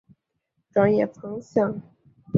[0.71, 1.79] 专业方向。